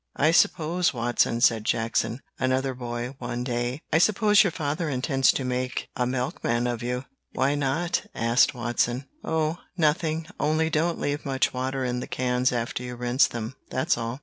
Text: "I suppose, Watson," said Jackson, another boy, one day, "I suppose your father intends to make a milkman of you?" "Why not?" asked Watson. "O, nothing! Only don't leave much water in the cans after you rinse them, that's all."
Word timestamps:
"I 0.15 0.31
suppose, 0.31 0.95
Watson," 0.95 1.41
said 1.41 1.63
Jackson, 1.63 2.21
another 2.39 2.73
boy, 2.73 3.13
one 3.19 3.43
day, 3.43 3.83
"I 3.93 3.99
suppose 3.99 4.43
your 4.43 4.49
father 4.49 4.89
intends 4.89 5.31
to 5.33 5.45
make 5.45 5.89
a 5.95 6.07
milkman 6.07 6.65
of 6.65 6.81
you?" 6.81 7.05
"Why 7.33 7.53
not?" 7.53 8.07
asked 8.15 8.55
Watson. 8.55 9.05
"O, 9.23 9.59
nothing! 9.77 10.25
Only 10.39 10.71
don't 10.71 10.99
leave 10.99 11.23
much 11.23 11.53
water 11.53 11.85
in 11.85 11.99
the 11.99 12.07
cans 12.07 12.51
after 12.51 12.81
you 12.81 12.95
rinse 12.95 13.27
them, 13.27 13.53
that's 13.69 13.95
all." 13.95 14.19